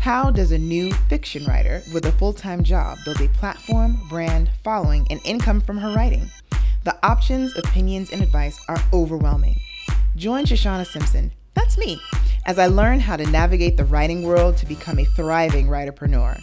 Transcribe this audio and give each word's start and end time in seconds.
How 0.00 0.30
does 0.30 0.50
a 0.50 0.56
new 0.56 0.90
fiction 1.10 1.44
writer 1.44 1.82
with 1.92 2.06
a 2.06 2.12
full 2.12 2.32
time 2.32 2.64
job 2.64 2.96
build 3.04 3.20
a 3.20 3.28
platform, 3.28 3.98
brand, 4.08 4.48
following, 4.64 5.06
and 5.10 5.20
income 5.26 5.60
from 5.60 5.76
her 5.76 5.94
writing? 5.94 6.30
The 6.84 6.96
options, 7.04 7.54
opinions, 7.58 8.10
and 8.10 8.22
advice 8.22 8.58
are 8.66 8.82
overwhelming. 8.94 9.60
Join 10.16 10.46
Shoshana 10.46 10.86
Simpson, 10.86 11.32
that's 11.52 11.76
me, 11.76 12.00
as 12.46 12.58
I 12.58 12.68
learn 12.68 13.00
how 13.00 13.18
to 13.18 13.26
navigate 13.26 13.76
the 13.76 13.84
writing 13.84 14.22
world 14.22 14.56
to 14.56 14.66
become 14.66 14.98
a 14.98 15.04
thriving 15.04 15.66
writerpreneur. 15.68 16.40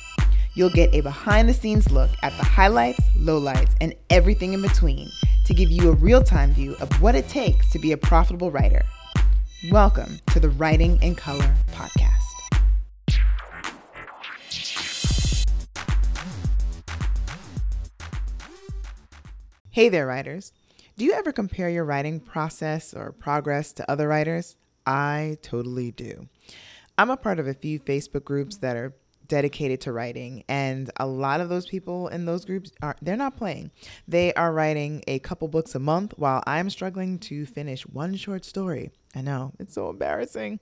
You'll 0.54 0.70
get 0.70 0.94
a 0.94 1.02
behind 1.02 1.50
the 1.50 1.54
scenes 1.56 1.90
look 1.90 2.12
at 2.22 2.38
the 2.38 2.46
highlights, 2.46 3.02
lowlights, 3.18 3.74
and 3.82 3.96
everything 4.12 4.54
in 4.54 4.62
between 4.62 5.10
to 5.48 5.56
give 5.56 5.72
you 5.72 5.90
a 5.90 5.96
real 5.96 6.22
time 6.22 6.54
view 6.54 6.76
of 6.80 7.02
what 7.02 7.16
it 7.16 7.28
takes 7.28 7.72
to 7.72 7.80
be 7.80 7.92
a 7.92 7.98
profitable 7.98 8.52
writer. 8.52 8.84
Welcome 9.72 10.20
to 10.28 10.40
the 10.40 10.50
Writing 10.50 11.02
in 11.02 11.16
Color 11.16 11.56
podcast. 11.72 12.27
Hey 19.78 19.90
there, 19.90 20.08
writers. 20.08 20.54
Do 20.98 21.06
you 21.06 21.14
ever 21.14 21.32
compare 21.32 21.70
your 21.70 21.86
writing 21.86 22.20
process 22.20 22.96
or 22.96 23.12
progress 23.12 23.74
to 23.74 23.92
other 23.92 24.08
writers? 24.08 24.56
I 24.88 25.38
totally 25.44 25.92
do. 25.92 26.28
I'm 26.98 27.12
a 27.12 27.16
part 27.16 27.38
of 27.38 27.46
a 27.46 27.54
few 27.54 27.80
Facebook 27.80 28.24
groups 28.24 28.58
that 28.58 28.76
are 28.76 28.96
dedicated 29.28 29.80
to 29.82 29.94
writing 29.94 30.44
and 30.50 30.90
a 30.98 31.06
lot 31.06 31.42
of 31.42 31.50
those 31.50 31.68
people 31.68 32.08
in 32.08 32.26
those 32.26 32.44
groups 32.44 32.72
are 32.82 32.96
they're 33.04 33.16
not 33.16 33.38
playing. 33.38 33.70
They 34.08 34.34
are 34.34 34.52
writing 34.52 35.04
a 35.08 35.20
couple 35.20 35.48
books 35.48 35.76
a 35.76 35.80
month 35.80 36.16
while 36.18 36.42
I'm 36.48 36.72
struggling 36.72 37.20
to 37.20 37.46
finish 37.46 37.84
one 37.84 38.16
short 38.16 38.46
story. 38.46 38.90
I 39.14 39.22
know, 39.22 39.52
it's 39.60 39.76
so 39.76 39.92
embarrassing. 39.92 40.60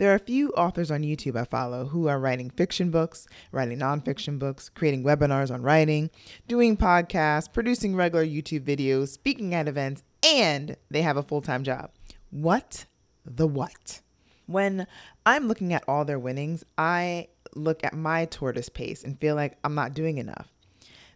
There 0.00 0.10
are 0.12 0.14
a 0.14 0.18
few 0.18 0.48
authors 0.52 0.90
on 0.90 1.02
YouTube 1.02 1.38
I 1.38 1.44
follow 1.44 1.84
who 1.84 2.08
are 2.08 2.18
writing 2.18 2.48
fiction 2.48 2.90
books, 2.90 3.26
writing 3.52 3.80
nonfiction 3.80 4.38
books, 4.38 4.70
creating 4.70 5.04
webinars 5.04 5.52
on 5.52 5.60
writing, 5.60 6.08
doing 6.48 6.74
podcasts, 6.74 7.52
producing 7.52 7.94
regular 7.94 8.24
YouTube 8.24 8.64
videos, 8.64 9.08
speaking 9.08 9.54
at 9.54 9.68
events, 9.68 10.02
and 10.26 10.78
they 10.90 11.02
have 11.02 11.18
a 11.18 11.22
full 11.22 11.42
time 11.42 11.64
job. 11.64 11.90
What 12.30 12.86
the 13.26 13.46
what? 13.46 14.00
When 14.46 14.86
I'm 15.26 15.48
looking 15.48 15.74
at 15.74 15.84
all 15.86 16.06
their 16.06 16.18
winnings, 16.18 16.64
I 16.78 17.28
look 17.54 17.84
at 17.84 17.92
my 17.92 18.24
tortoise 18.24 18.70
pace 18.70 19.04
and 19.04 19.20
feel 19.20 19.34
like 19.34 19.58
I'm 19.64 19.74
not 19.74 19.92
doing 19.92 20.16
enough. 20.16 20.48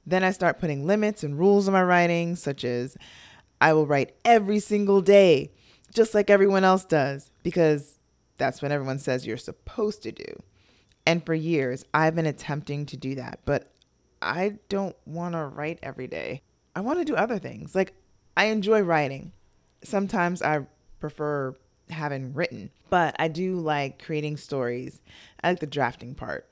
Then 0.04 0.22
I 0.22 0.30
start 0.30 0.60
putting 0.60 0.86
limits 0.86 1.24
and 1.24 1.38
rules 1.38 1.69
on 1.69 1.72
my 1.72 1.82
writing, 1.82 2.36
such 2.36 2.64
as 2.64 2.98
I 3.62 3.72
will 3.72 3.86
write 3.86 4.14
every 4.26 4.58
single 4.58 5.00
day, 5.00 5.52
just 5.94 6.12
like 6.12 6.28
everyone 6.28 6.64
else 6.64 6.84
does, 6.84 7.30
because 7.42 7.94
that's 8.36 8.62
what 8.62 8.72
everyone 8.72 8.98
says 8.98 9.27
you're 9.27 9.36
supposed 9.36 10.02
to 10.02 10.12
do. 10.12 10.42
And 11.06 11.24
for 11.24 11.34
years, 11.34 11.84
I've 11.92 12.14
been 12.14 12.27
attempting 12.27 12.86
to 12.86 12.96
do 12.96 13.14
that, 13.16 13.41
but 13.44 13.70
I 14.22 14.58
don't 14.68 14.96
want 15.06 15.34
to 15.34 15.44
write 15.44 15.78
every 15.82 16.06
day. 16.06 16.42
I 16.74 16.80
want 16.80 16.98
to 16.98 17.04
do 17.04 17.14
other 17.14 17.38
things. 17.38 17.74
Like, 17.74 17.94
I 18.36 18.46
enjoy 18.46 18.80
writing. 18.80 19.32
Sometimes 19.82 20.42
I 20.42 20.66
prefer 20.98 21.54
having 21.91 22.32
written, 22.32 22.70
but 22.91 23.14
I 23.18 23.28
do 23.28 23.56
like 23.56 24.02
creating 24.02 24.38
stories. 24.38 25.02
I 25.42 25.50
like 25.50 25.60
the 25.60 25.66
drafting 25.66 26.14
part, 26.14 26.48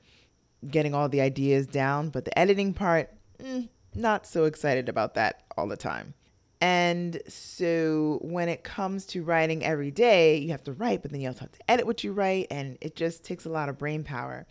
getting 0.69 0.93
all 0.93 1.09
the 1.09 1.21
ideas 1.21 1.65
down, 1.65 2.09
but 2.09 2.25
the 2.25 2.37
editing 2.37 2.73
part, 2.73 3.09
mm, 3.41 3.67
not 3.95 4.27
so 4.27 4.45
excited 4.45 4.87
about 4.87 5.15
that 5.15 5.43
all 5.57 5.67
the 5.67 5.75
time. 5.75 6.13
And 6.63 7.21
so 7.27 8.19
when 8.21 8.47
it 8.47 8.63
comes 8.63 9.05
to 9.07 9.21
writing 9.21 9.65
every 9.65 9.91
day, 9.91 10.37
you 10.37 10.51
have 10.51 10.63
to 10.63 10.71
write, 10.71 11.01
but 11.01 11.11
then 11.11 11.19
you 11.19 11.27
also 11.27 11.41
have 11.41 11.51
to 11.51 11.69
edit 11.69 11.85
what 11.85 12.05
you 12.05 12.13
write, 12.13 12.47
and 12.51 12.77
it 12.79 12.95
just 12.95 13.25
takes 13.25 13.43
a 13.43 13.49
lot 13.49 13.67
of 13.67 13.77
brain 13.77 14.01
power. 14.05 14.45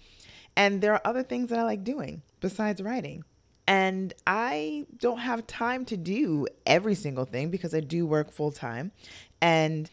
And 0.55 0.83
there 0.83 0.93
are 0.93 1.01
other 1.07 1.23
things 1.23 1.49
that 1.49 1.59
I 1.59 1.63
like 1.63 1.85
doing 1.85 2.21
besides 2.41 2.83
writing. 2.83 3.25
And 3.67 4.13
I 4.27 4.85
don't 4.99 5.21
have 5.21 5.47
time 5.47 5.87
to 5.87 5.97
do 5.97 6.47
every 6.67 6.95
single 6.95 7.25
thing 7.25 7.49
because 7.49 7.73
I 7.73 7.81
do 7.81 8.05
work 8.07 8.31
full 8.31 8.53
time. 8.53 8.93
And 9.41 9.89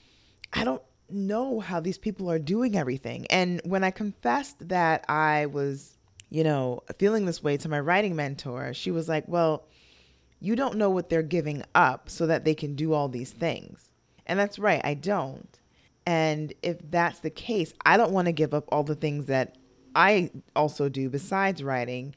I 0.51 0.65
don't 0.65 0.83
know 1.09 1.61
how 1.61 1.79
these 1.79 1.97
people 1.97 2.29
are 2.29 2.37
doing 2.37 2.75
everything. 2.75 3.27
And 3.27 3.61
when 3.63 3.85
I 3.85 3.91
confessed 3.91 4.67
that 4.67 5.05
I 5.07 5.45
was, 5.45 5.95
you 6.29 6.43
know, 6.43 6.83
feeling 6.97 7.25
this 7.25 7.41
way 7.41 7.55
to 7.55 7.69
my 7.69 7.79
writing 7.79 8.17
mentor, 8.17 8.73
she 8.73 8.91
was 8.91 9.07
like, 9.07 9.23
Well, 9.29 9.68
you 10.39 10.55
don't 10.55 10.77
know 10.77 10.89
what 10.89 11.09
they're 11.09 11.21
giving 11.21 11.63
up 11.75 12.09
so 12.09 12.25
that 12.27 12.45
they 12.45 12.55
can 12.55 12.75
do 12.75 12.93
all 12.93 13.09
these 13.09 13.31
things. 13.31 13.91
And 14.25 14.39
that's 14.39 14.59
right, 14.59 14.81
I 14.83 14.93
don't. 14.93 15.59
And 16.05 16.53
if 16.61 16.77
that's 16.89 17.19
the 17.19 17.29
case, 17.29 17.73
I 17.85 17.97
don't 17.97 18.11
want 18.11 18.27
to 18.27 18.31
give 18.31 18.53
up 18.53 18.65
all 18.71 18.83
the 18.83 18.95
things 18.95 19.25
that 19.25 19.57
I 19.95 20.31
also 20.55 20.89
do 20.89 21.09
besides 21.09 21.63
writing 21.63 22.15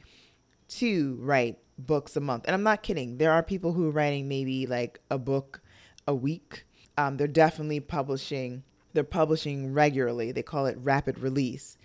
to 0.69 1.19
write 1.21 1.59
books 1.78 2.16
a 2.16 2.21
month. 2.21 2.44
And 2.47 2.55
I'm 2.55 2.62
not 2.62 2.83
kidding. 2.83 3.19
There 3.19 3.33
are 3.33 3.43
people 3.43 3.72
who 3.72 3.88
are 3.88 3.93
writing 3.93 4.28
maybe 4.28 4.66
like 4.66 5.00
a 5.10 5.19
book 5.19 5.60
a 6.06 6.15
week. 6.15 6.65
Um, 6.97 7.16
they're 7.16 7.27
definitely 7.27 7.81
publishing. 7.81 8.62
They're 8.93 9.04
publishing 9.04 9.72
regularly. 9.72 10.33
They 10.33 10.43
call 10.43 10.66
it 10.66 10.77
rapid 10.78 11.19
release 11.19 11.77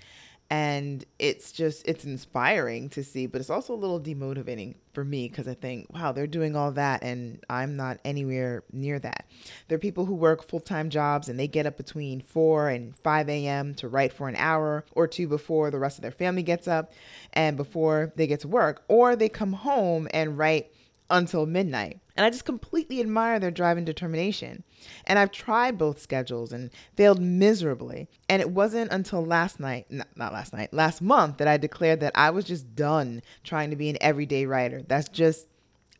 and 0.49 1.05
it's 1.19 1.51
just 1.51 1.85
it's 1.87 2.05
inspiring 2.05 2.89
to 2.89 3.03
see 3.03 3.25
but 3.25 3.41
it's 3.41 3.49
also 3.49 3.73
a 3.73 3.75
little 3.75 3.99
demotivating 3.99 4.75
for 4.93 5.03
me 5.03 5.27
because 5.27 5.47
i 5.47 5.53
think 5.53 5.85
wow 5.93 6.11
they're 6.11 6.25
doing 6.25 6.55
all 6.55 6.71
that 6.71 7.03
and 7.03 7.43
i'm 7.49 7.75
not 7.75 7.99
anywhere 8.05 8.63
near 8.71 8.97
that 8.97 9.25
there 9.67 9.75
are 9.75 9.79
people 9.79 10.05
who 10.05 10.15
work 10.15 10.47
full-time 10.47 10.89
jobs 10.89 11.27
and 11.27 11.37
they 11.37 11.47
get 11.47 11.65
up 11.65 11.75
between 11.75 12.21
4 12.21 12.69
and 12.69 12.95
5 12.97 13.29
a.m 13.29 13.73
to 13.75 13.87
write 13.87 14.13
for 14.13 14.29
an 14.29 14.35
hour 14.37 14.85
or 14.93 15.07
two 15.07 15.27
before 15.27 15.69
the 15.69 15.79
rest 15.79 15.97
of 15.97 16.01
their 16.01 16.11
family 16.11 16.43
gets 16.43 16.67
up 16.67 16.93
and 17.33 17.57
before 17.57 18.13
they 18.15 18.27
get 18.27 18.39
to 18.41 18.47
work 18.47 18.83
or 18.87 19.15
they 19.15 19.29
come 19.29 19.53
home 19.53 20.07
and 20.13 20.37
write 20.37 20.71
until 21.09 21.45
midnight. 21.45 21.99
And 22.17 22.25
I 22.25 22.31
just 22.31 22.45
completely 22.45 22.99
admire 22.99 23.39
their 23.39 23.51
drive 23.51 23.77
and 23.77 23.85
determination. 23.85 24.63
And 25.05 25.19
I've 25.19 25.31
tried 25.31 25.77
both 25.77 26.01
schedules 26.01 26.51
and 26.51 26.71
failed 26.95 27.21
miserably. 27.21 28.09
And 28.27 28.41
it 28.41 28.49
wasn't 28.49 28.91
until 28.91 29.23
last 29.23 29.59
night, 29.59 29.85
not, 29.91 30.07
last 30.17 30.51
night, 30.51 30.73
last 30.73 30.99
month 30.99 31.37
that 31.37 31.47
I 31.47 31.57
declared 31.57 31.99
that 31.99 32.13
I 32.15 32.31
was 32.31 32.45
just 32.45 32.75
done 32.75 33.21
trying 33.43 33.69
to 33.69 33.75
be 33.75 33.89
an 33.89 33.97
everyday 34.01 34.47
writer. 34.47 34.81
That's 34.87 35.09
just, 35.09 35.47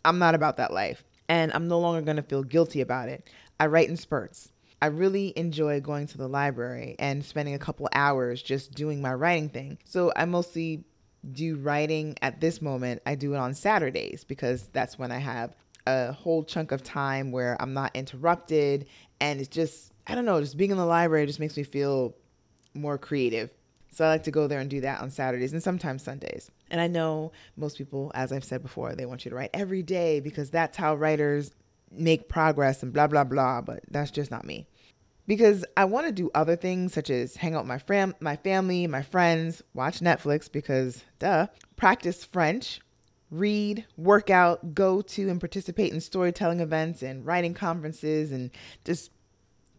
I'm 0.04 0.18
not 0.18 0.34
about 0.34 0.58
that 0.58 0.74
life. 0.74 1.04
And 1.30 1.54
I'm 1.54 1.68
no 1.68 1.80
longer 1.80 2.02
going 2.02 2.18
to 2.18 2.24
feel 2.24 2.44
guilty 2.44 2.82
about 2.82 3.10
it. 3.10 3.30
I 3.60 3.68
write 3.68 3.90
in 3.90 3.98
spurts. 3.98 4.52
I 4.82 4.88
really 4.88 5.34
enjoy 5.36 5.82
going 5.82 6.08
to 6.08 6.18
the 6.18 6.28
library 6.28 6.96
and 6.98 7.24
spending 7.24 7.54
a 7.54 7.60
couple 7.60 7.90
hours 7.94 8.42
just 8.42 8.74
doing 8.74 9.02
my 9.02 9.14
writing 9.14 9.50
thing. 9.50 9.78
So 9.86 10.12
I 10.16 10.26
mostly 10.26 10.84
do 11.32 11.58
writing 11.58 12.16
at 12.22 12.40
this 12.40 12.62
moment, 12.62 13.02
I 13.06 13.16
do 13.16 13.34
it 13.34 13.38
on 13.38 13.54
Saturdays 13.54 14.24
because 14.24 14.70
that's 14.72 14.98
when 14.98 15.12
I 15.12 15.18
have 15.18 15.56
a 15.88 16.12
whole 16.12 16.44
chunk 16.44 16.72
of 16.72 16.84
time 16.84 17.32
where 17.32 17.58
I'm 17.60 17.74
not 17.74 17.96
interrupted. 17.96 18.88
And 19.20 19.40
it's 19.40 19.50
just, 19.50 19.92
I 20.06 20.16
don't 20.16 20.26
know, 20.26 20.40
just 20.40 20.58
being 20.58 20.72
in 20.72 20.78
the 20.78 20.86
library 20.86 21.26
just 21.26 21.40
makes 21.40 21.58
me 21.58 21.64
feel 21.64 22.16
more 22.74 22.98
creative. 22.98 23.52
So 23.92 24.06
I 24.06 24.10
like 24.10 24.24
to 24.24 24.32
go 24.32 24.48
there 24.48 24.60
and 24.60 24.70
do 24.70 24.82
that 24.82 25.02
on 25.02 25.10
Saturdays 25.10 25.54
and 25.54 25.64
sometimes 25.64 26.04
Sundays. 26.04 26.52
And 26.70 26.80
I 26.80 26.88
know 26.88 27.32
most 27.56 27.78
people, 27.78 28.12
as 28.14 28.32
I've 28.32 28.44
said 28.44 28.62
before, 28.62 28.94
they 28.94 29.06
want 29.06 29.26
you 29.26 29.30
to 29.30 29.36
write 29.36 29.50
every 29.54 29.82
day 29.82 30.20
because 30.20 30.52
that's 30.52 30.78
how 30.78 30.94
writers 30.96 31.52
make 31.92 32.30
progress 32.30 32.84
and 32.84 32.94
blah, 32.94 33.08
blah, 33.08 33.24
blah. 33.24 33.62
But 33.62 33.84
that's 33.90 34.12
just 34.12 34.30
not 34.30 34.46
me 34.46 34.68
because 35.28 35.66
I 35.76 35.86
want 35.86 36.08
to 36.08 36.12
do 36.12 36.32
other 36.34 36.56
things 36.56 36.94
such 36.94 37.10
as 37.10 37.36
hang 37.36 37.54
out 37.54 37.64
with 37.64 37.68
my 37.68 37.78
fam- 37.78 38.16
my 38.20 38.38
family, 38.38 38.88
my 38.88 39.04
friends, 39.04 39.62
watch 39.74 40.00
Netflix 40.00 40.52
because 40.52 41.04
duh, 41.20 41.48
practice 41.76 42.24
French, 42.24 42.80
read, 43.30 43.86
work 43.98 44.30
out, 44.30 44.74
go 44.74 45.02
to 45.02 45.30
and 45.30 45.40
participate 45.40 45.92
in 45.92 46.00
storytelling 46.00 46.60
events 46.60 47.02
and 47.04 47.26
writing 47.26 47.54
conferences 47.54 48.32
and 48.32 48.52
just 48.86 49.12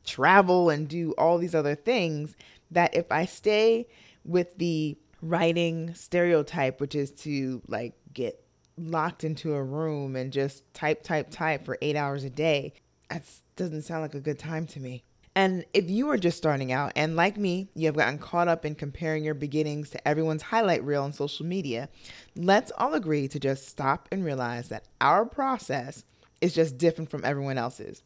travel 0.04 0.70
and 0.70 0.88
do 0.88 1.12
all 1.18 1.38
these 1.38 1.54
other 1.54 1.74
things 1.74 2.34
that 2.70 2.94
if 2.94 3.10
I 3.10 3.24
stay 3.24 3.86
with 4.24 4.56
the 4.58 4.96
writing 5.20 5.94
stereotype 5.94 6.80
which 6.80 6.94
is 6.94 7.10
to 7.10 7.60
like 7.66 7.94
get 8.14 8.42
locked 8.76 9.24
into 9.24 9.54
a 9.54 9.62
room 9.62 10.14
and 10.14 10.32
just 10.32 10.62
type 10.72 11.02
type 11.02 11.28
type 11.30 11.64
for 11.64 11.76
8 11.82 11.96
hours 11.96 12.24
a 12.24 12.30
day 12.30 12.72
that 13.10 13.24
doesn't 13.56 13.82
sound 13.82 14.02
like 14.02 14.14
a 14.14 14.20
good 14.20 14.38
time 14.38 14.66
to 14.66 14.80
me. 14.80 15.02
And 15.38 15.64
if 15.72 15.88
you 15.88 16.10
are 16.10 16.18
just 16.18 16.36
starting 16.36 16.72
out, 16.72 16.90
and 16.96 17.14
like 17.14 17.36
me, 17.36 17.68
you 17.76 17.86
have 17.86 17.94
gotten 17.94 18.18
caught 18.18 18.48
up 18.48 18.64
in 18.64 18.74
comparing 18.74 19.22
your 19.22 19.34
beginnings 19.34 19.88
to 19.90 20.08
everyone's 20.08 20.42
highlight 20.42 20.82
reel 20.82 21.04
on 21.04 21.12
social 21.12 21.46
media, 21.46 21.88
let's 22.34 22.72
all 22.76 22.94
agree 22.94 23.28
to 23.28 23.38
just 23.38 23.68
stop 23.68 24.08
and 24.10 24.24
realize 24.24 24.68
that 24.70 24.88
our 25.00 25.24
process 25.24 26.02
is 26.40 26.56
just 26.56 26.76
different 26.76 27.08
from 27.08 27.24
everyone 27.24 27.56
else's. 27.56 28.02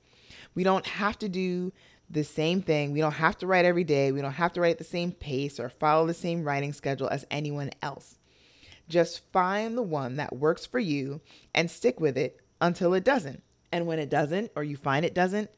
We 0.55 0.63
don't 0.63 0.87
have 0.87 1.19
to 1.21 1.29
do 1.31 1.73
the 2.11 2.23
same 2.23 2.61
thing. 2.61 2.93
We 2.93 3.01
don't 3.01 3.13
have 3.13 3.39
to 3.39 3.47
write 3.47 3.65
every 3.65 3.85
day. 3.85 4.13
We 4.13 4.21
don't 4.21 4.33
have 4.33 4.53
to 4.53 4.61
write 4.61 4.73
at 4.73 4.79
the 4.79 4.85
same 4.85 5.13
pace 5.13 5.59
or 5.59 5.71
follow 5.71 6.07
the 6.07 6.13
same 6.13 6.45
writing 6.45 6.75
schedule 6.75 7.09
as 7.09 7.25
anyone 7.31 7.71
else. 7.81 8.19
Just 8.91 9.23
find 9.33 9.75
the 9.75 9.81
one 9.81 10.17
that 10.17 10.37
works 10.37 10.67
for 10.67 10.81
you 10.81 11.23
and 11.55 11.71
stick 11.71 11.99
with 11.99 12.19
it 12.19 12.41
until 12.61 12.93
it 12.93 13.05
doesn't. 13.05 13.43
And 13.73 13.87
when 13.87 14.01
it 14.01 14.11
doesn't, 14.11 14.53
or 14.55 14.63
you 14.63 14.77
find 14.77 15.07
it 15.07 15.15
doesn't, 15.15 15.49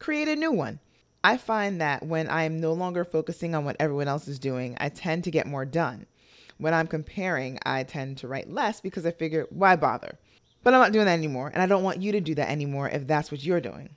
create 0.00 0.26
a 0.26 0.34
new 0.34 0.50
one. 0.50 0.80
I 1.22 1.36
find 1.36 1.80
that 1.80 2.04
when 2.06 2.30
I'm 2.30 2.60
no 2.60 2.72
longer 2.72 3.04
focusing 3.04 3.54
on 3.54 3.64
what 3.64 3.76
everyone 3.78 4.08
else 4.08 4.26
is 4.26 4.38
doing, 4.38 4.76
I 4.80 4.88
tend 4.88 5.24
to 5.24 5.30
get 5.30 5.46
more 5.46 5.64
done. 5.64 6.06
when 6.58 6.74
I'm 6.74 6.86
comparing, 6.86 7.58
I 7.64 7.84
tend 7.84 8.18
to 8.18 8.28
write 8.28 8.50
less 8.50 8.82
because 8.82 9.06
I 9.06 9.12
figure, 9.12 9.46
why 9.48 9.76
bother? 9.76 10.18
But 10.62 10.74
I'm 10.74 10.80
not 10.80 10.92
doing 10.92 11.06
that 11.06 11.14
anymore. 11.14 11.50
And 11.52 11.62
I 11.62 11.66
don't 11.66 11.82
want 11.82 12.02
you 12.02 12.12
to 12.12 12.20
do 12.20 12.34
that 12.34 12.50
anymore 12.50 12.88
if 12.90 13.06
that's 13.06 13.30
what 13.30 13.42
you're 13.42 13.62
doing. 13.62 13.88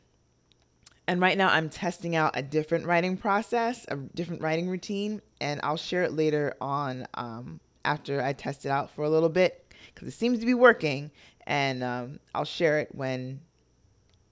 And 1.05 1.19
right 1.19 1.37
now, 1.37 1.49
I'm 1.49 1.69
testing 1.69 2.15
out 2.15 2.37
a 2.37 2.41
different 2.41 2.85
writing 2.85 3.17
process, 3.17 3.85
a 3.89 3.97
different 3.97 4.41
writing 4.41 4.69
routine, 4.69 5.21
and 5.41 5.59
I'll 5.61 5.75
share 5.75 6.03
it 6.03 6.13
later 6.13 6.55
on 6.61 7.05
um, 7.15 7.59
after 7.83 8.21
I 8.21 8.31
test 8.31 8.65
it 8.65 8.69
out 8.69 8.89
for 8.91 9.03
a 9.03 9.09
little 9.09 9.27
bit 9.27 9.73
because 9.93 10.07
it 10.07 10.11
seems 10.11 10.39
to 10.39 10.45
be 10.45 10.53
working. 10.53 11.11
And 11.45 11.83
um, 11.83 12.19
I'll 12.33 12.45
share 12.45 12.79
it 12.79 12.95
when 12.95 13.41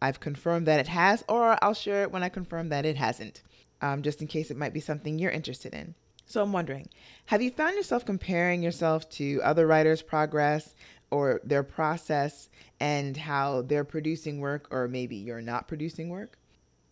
I've 0.01 0.19
confirmed 0.19 0.67
that 0.67 0.79
it 0.79 0.87
has, 0.87 1.23
or 1.29 1.57
I'll 1.63 1.73
share 1.73 2.03
it 2.03 2.11
when 2.11 2.23
I 2.23 2.29
confirm 2.29 2.69
that 2.69 2.85
it 2.85 2.95
hasn't, 2.97 3.41
um, 3.81 4.01
just 4.01 4.21
in 4.21 4.27
case 4.27 4.51
it 4.51 4.57
might 4.57 4.73
be 4.73 4.79
something 4.79 5.19
you're 5.19 5.31
interested 5.31 5.73
in. 5.73 5.95
So 6.25 6.41
I'm 6.41 6.53
wondering, 6.53 6.89
have 7.25 7.41
you 7.41 7.51
found 7.51 7.75
yourself 7.75 8.05
comparing 8.05 8.63
yourself 8.63 9.09
to 9.11 9.41
other 9.43 9.67
writers' 9.67 10.01
progress 10.01 10.75
or 11.11 11.41
their 11.43 11.63
process 11.63 12.49
and 12.79 13.17
how 13.17 13.63
they're 13.63 13.83
producing 13.83 14.39
work, 14.39 14.67
or 14.71 14.87
maybe 14.87 15.17
you're 15.17 15.41
not 15.41 15.67
producing 15.67 16.09
work? 16.09 16.37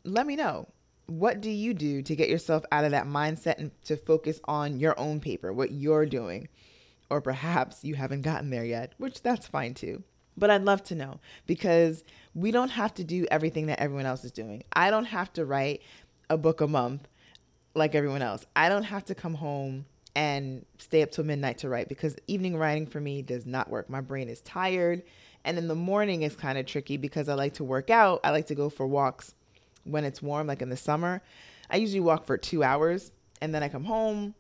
let 0.04 0.28
me 0.28 0.36
know. 0.36 0.68
What 1.08 1.42
do 1.42 1.50
you 1.50 1.74
do 1.74 2.02
to 2.04 2.16
get 2.16 2.30
yourself 2.30 2.64
out 2.72 2.86
of 2.86 2.92
that 2.92 3.08
mindset 3.08 3.58
and 3.58 3.72
to 3.86 3.98
focus 3.98 4.40
on 4.46 4.80
your 4.80 5.00
own 5.00 5.20
paper, 5.20 5.52
what 5.52 5.72
you're 5.72 6.06
doing? 6.06 6.50
Or 7.10 7.22
perhaps 7.22 7.84
you 7.84 7.96
haven't 7.96 8.22
gotten 8.22 8.52
there 8.52 8.66
yet, 8.66 8.94
which 8.98 9.24
that's 9.24 9.48
fine 9.48 9.74
too. 9.74 10.04
But 10.40 10.50
I'd 10.50 10.64
love 10.64 10.84
to 10.86 10.96
know 10.96 11.20
because 11.46 12.04
we 12.34 12.52
don't 12.52 12.70
have 12.70 12.94
to 12.96 13.04
do 13.04 13.26
everything 13.30 13.68
that 13.68 13.80
everyone 13.80 14.06
else 14.06 14.24
is 14.24 14.32
doing. 14.32 14.64
I 14.74 14.90
don't 14.90 15.06
have 15.06 15.32
to 15.34 15.46
write 15.46 15.82
a 16.30 16.38
book 16.38 16.62
a 16.62 16.68
month 16.68 17.08
like 17.76 17.94
everyone 17.94 18.22
else. 18.22 18.46
I 18.56 18.70
don't 18.70 18.84
have 18.84 19.06
to 19.06 19.16
come 19.16 19.36
home 19.36 19.86
and 20.16 20.66
stay 20.80 21.02
up 21.02 21.12
till 21.12 21.24
midnight 21.24 21.60
to 21.60 21.70
write 21.70 21.88
because 21.88 22.16
evening 22.28 22.58
writing 22.58 22.88
for 22.88 23.00
me 23.00 23.22
does 23.22 23.46
not 23.46 23.70
work. 23.70 23.90
My 23.90 24.02
brain 24.02 24.30
is 24.30 24.42
tired. 24.42 25.04
And 25.46 25.58
in 25.58 25.68
the 25.68 25.76
morning 25.76 26.24
is 26.24 26.36
kind 26.36 26.58
of 26.58 26.66
tricky 26.66 26.98
because 26.98 27.30
I 27.30 27.34
like 27.34 27.54
to 27.56 27.64
work 27.64 27.90
out. 27.90 28.20
I 28.24 28.32
like 28.32 28.48
to 28.48 28.56
go 28.56 28.70
for 28.70 28.88
walks 28.88 29.34
when 29.84 30.04
it's 30.04 30.22
warm, 30.22 30.48
like 30.48 30.62
in 30.62 30.70
the 30.70 30.78
summer, 30.78 31.22
I 31.70 31.78
usually 31.78 32.00
walk 32.00 32.26
for 32.26 32.38
two 32.38 32.64
hours 32.64 33.12
and 33.42 33.54
then 33.54 33.64
I 33.64 33.70
come 33.70 33.84
home 33.84 34.36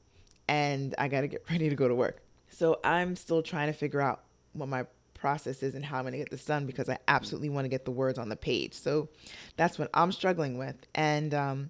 and 0.47 0.95
I 0.97 1.07
got 1.07 1.21
to 1.21 1.27
get 1.27 1.43
ready 1.49 1.69
to 1.69 1.75
go 1.75 1.87
to 1.87 1.95
work. 1.95 2.21
So 2.49 2.79
I'm 2.83 3.15
still 3.15 3.41
trying 3.41 3.67
to 3.67 3.73
figure 3.73 4.01
out 4.01 4.23
what 4.53 4.67
my 4.67 4.85
process 5.19 5.62
is 5.62 5.75
and 5.75 5.86
how 5.86 5.98
I'm 5.98 6.04
going 6.04 6.13
to 6.13 6.18
get 6.18 6.31
this 6.31 6.45
done 6.45 6.66
because 6.66 6.89
I 6.89 6.98
absolutely 7.07 7.50
want 7.50 7.66
to 7.66 7.69
get 7.69 7.86
the 7.86 7.92
words 7.92 8.18
on 8.18 8.30
the 8.30 8.36
page. 8.36 8.74
So 8.74 9.10
that's 9.57 9.77
what 9.77 9.89
I'm 9.94 10.12
struggling 10.12 10.57
with. 10.57 10.75
And 10.95 11.33
um, 11.33 11.69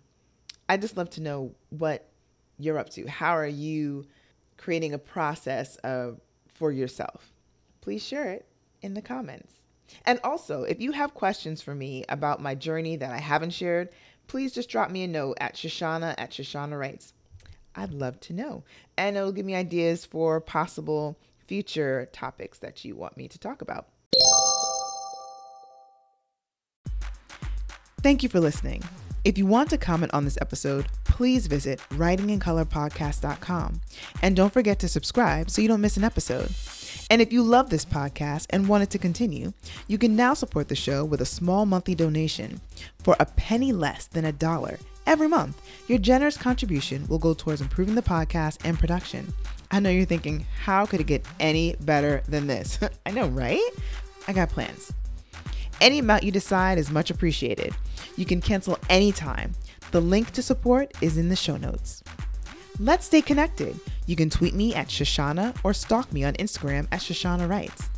I 0.68 0.78
just 0.78 0.98
love 0.98 1.10
to 1.12 1.22
know 1.22 1.54
what 1.69 2.10
you're 2.57 2.78
up 2.78 2.90
to. 2.92 3.07
How 3.07 3.36
are 3.36 3.48
you 3.48 4.06
creating 4.57 4.94
a 4.94 5.00
process 5.00 5.75
of, 5.78 6.19
for 6.48 6.72
yourself? 6.72 7.31
Please 7.81 8.06
share 8.06 8.31
it 8.31 8.46
in 8.81 8.94
the 8.94 9.01
comments. 9.01 9.54
And 10.06 10.19
also, 10.24 10.63
if 10.63 10.80
you 10.80 10.92
have 10.92 11.13
questions 11.13 11.62
for 11.62 11.74
me 11.74 12.06
about 12.10 12.42
my 12.42 12.54
journey 12.54 12.96
that 12.98 13.12
I 13.12 13.18
haven't 13.18 13.51
shared, 13.51 13.90
please 14.28 14.54
just 14.54 14.69
drop 14.69 14.92
me 14.92 15.04
a 15.04 15.07
note 15.07 15.38
at 15.42 15.56
Shoshana 15.56 16.13
at 16.18 16.31
Shoshana 16.31 16.80
Writes. 16.80 17.13
I'd 17.75 17.94
love 17.94 18.19
to 18.22 18.34
know. 18.34 18.63
And 18.98 19.18
it'll 19.18 19.31
give 19.31 19.46
me 19.46 19.56
ideas 19.56 20.06
for 20.06 20.40
possible 20.40 21.18
future 21.50 22.07
topics 22.13 22.60
that 22.60 22.86
you 22.86 22.96
want 22.96 23.18
me 23.18 23.28
to 23.28 23.40
talk 23.40 23.63
about. 23.63 23.88
Thank 28.04 28.22
you 28.22 28.30
for 28.30 28.40
listening. 28.40 28.84
If 29.25 29.38
you 29.38 29.48
want 29.48 29.72
to 29.72 29.78
comment 29.78 30.13
on 30.13 30.25
this 30.25 30.38
episode, 30.40 30.86
please 31.06 31.48
visit 31.48 31.80
writingincolorpodcast.com. 31.90 33.81
And 34.22 34.36
don't 34.36 34.54
forget 34.54 34.78
to 34.80 34.88
subscribe 34.88 35.50
so 35.50 35.62
you 35.62 35.68
don't 35.68 35.81
miss 35.81 35.98
an 35.98 36.04
episode. 36.04 36.51
And 37.10 37.19
if 37.19 37.34
you 37.34 37.42
love 37.42 37.72
this 37.72 37.84
podcast 37.84 38.46
and 38.51 38.68
want 38.68 38.84
it 38.84 38.92
to 38.92 39.00
continue, 39.00 39.51
you 39.88 39.98
can 39.98 40.16
now 40.16 40.36
support 40.36 40.68
the 40.68 40.75
show 40.75 41.04
with 41.04 41.19
a 41.19 41.25
small 41.25 41.66
monthly 41.66 41.96
donation 41.96 42.62
for 43.00 43.16
a 43.19 43.25
penny 43.25 43.74
less 43.74 44.06
than 44.06 44.24
a 44.24 44.31
dollar 44.31 44.78
every 45.06 45.28
month. 45.28 45.62
Your 45.88 45.98
generous 45.98 46.38
contribution 46.38 47.06
will 47.07 47.19
go 47.19 47.34
towards 47.34 47.62
improving 47.62 47.96
the 47.96 48.01
podcast 48.01 48.60
and 48.63 48.78
production. 48.80 49.34
I 49.72 49.80
know 49.80 49.90
you're 49.90 50.06
thinking, 50.06 50.46
how 50.63 50.86
could 50.86 51.00
it 51.00 51.07
get 51.07 51.25
any 51.40 51.75
better 51.81 52.24
than 52.28 52.48
this? 52.48 52.80
I 53.06 53.12
know, 53.12 53.28
right? 53.28 53.69
I 54.28 54.34
got 54.34 54.50
plans. 54.50 54.92
Any 55.81 56.00
amount 56.00 56.24
you 56.24 56.31
decide 56.31 56.78
is 56.78 56.92
much 56.92 57.10
appreciated. 57.10 57.74
You 58.18 58.25
can 58.25 58.42
cancel 58.42 58.78
anytime. 58.90 59.54
The 59.92 60.01
link 60.01 60.31
to 60.31 60.44
support 60.44 60.92
is 61.01 61.18
in 61.18 61.30
the 61.30 61.36
show 61.36 61.57
notes. 61.57 62.04
Let's 62.80 63.06
stay 63.06 63.22
connected. 63.22 63.80
You 64.06 64.16
can 64.16 64.30
tweet 64.30 64.54
me 64.54 64.74
at 64.74 64.88
Shoshana 64.88 65.57
or 65.63 65.74
stalk 65.74 66.12
me 66.12 66.24
on 66.24 66.34
Instagram 66.34 66.88
at 66.92 67.01
Shoshana 67.01 67.50
Writes. 67.50 67.90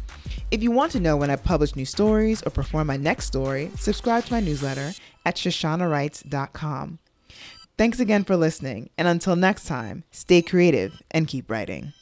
If 0.51 0.61
you 0.61 0.69
want 0.69 0.91
to 0.91 0.99
know 0.99 1.15
when 1.15 1.29
I 1.29 1.37
publish 1.37 1.77
new 1.77 1.85
stories 1.85 2.43
or 2.45 2.49
perform 2.49 2.87
my 2.87 2.97
next 2.97 3.25
story, 3.25 3.71
subscribe 3.77 4.25
to 4.25 4.33
my 4.33 4.41
newsletter 4.41 4.91
at 5.25 5.37
shoshanawrites.com. 5.37 6.99
Thanks 7.77 8.01
again 8.01 8.25
for 8.25 8.35
listening, 8.35 8.89
and 8.97 9.07
until 9.07 9.37
next 9.37 9.65
time, 9.65 10.03
stay 10.11 10.41
creative 10.41 11.01
and 11.09 11.25
keep 11.25 11.49
writing. 11.49 11.93